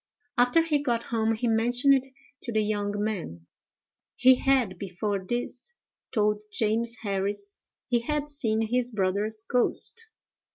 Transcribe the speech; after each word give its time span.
After 0.35 0.63
he 0.63 0.79
got 0.81 1.03
home 1.13 1.35
he 1.35 1.47
mentioned 1.47 1.93
it 1.93 2.07
to 2.41 2.51
the 2.51 2.63
young 2.63 2.93
man. 3.03 3.45
He 4.15 4.33
had, 4.33 4.79
before 4.79 5.19
this, 5.23 5.73
told 6.11 6.41
James 6.51 6.95
Harris 7.03 7.59
he 7.85 7.99
had 7.99 8.27
seen 8.27 8.61
his 8.69 8.89
brother's 8.89 9.43
ghost. 9.43 10.07